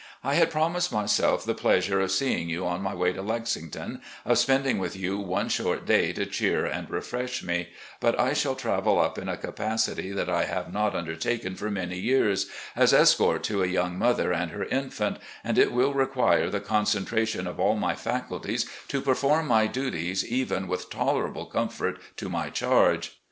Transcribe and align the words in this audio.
I 0.23 0.33
had 0.33 0.49
promised 0.49 0.91
myself 0.91 1.45
the 1.45 1.53
pleasure 1.53 1.99
of 2.01 2.09
seeing 2.11 2.49
you 2.49 2.65
on 2.65 2.81
my 2.81 2.95
way 2.95 3.13
to 3.13 3.21
Lexington, 3.21 4.01
of 4.25 4.39
spending 4.39 4.79
with 4.79 4.95
you 4.95 5.19
one 5.19 5.47
short 5.47 5.85
day 5.85 6.11
to 6.13 6.25
cheer 6.25 6.65
and 6.65 6.89
refresh 6.89 7.43
me; 7.43 7.69
but 7.99 8.19
I 8.19 8.33
shall 8.33 8.55
travel 8.55 8.97
up 8.97 9.19
in 9.19 9.25
THE 9.27 9.33
NEW 9.33 9.37
HOME 9.41 9.43
IN 9.43 9.59
LEXINGTON 9.71 9.95
365 9.97 9.97
a 10.01 10.07
capacity 10.07 10.11
that 10.13 10.35
I 10.35 10.55
have 10.55 10.73
not 10.73 10.95
undertaken 10.97 11.55
for 11.55 11.69
many 11.69 11.99
years— 11.99 12.47
^as 12.75 12.93
escort 12.99 13.43
to 13.43 13.61
a 13.61 13.67
young 13.67 13.95
mother 13.99 14.33
and 14.33 14.49
her 14.49 14.63
infant, 14.65 15.17
and 15.43 15.59
it 15.59 15.71
will 15.71 15.93
require 15.93 16.49
the 16.49 16.59
concentration 16.61 17.45
of 17.45 17.59
all 17.59 17.75
my 17.75 17.93
faculties 17.93 18.65
to 18.87 19.01
perform 19.01 19.45
my 19.47 19.67
duties 19.67 20.25
even 20.25 20.67
with 20.67 20.89
tolerable 20.89 21.45
comfort 21.45 21.99
to 22.17 22.27
my 22.27 22.49
charge. 22.49 23.19